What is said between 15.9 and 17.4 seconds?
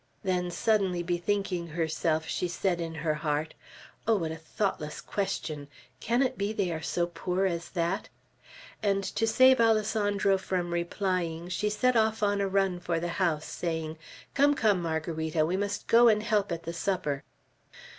and help at the supper."